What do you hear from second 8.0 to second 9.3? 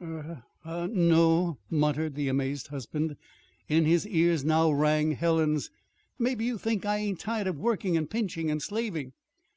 pinching and slaving!"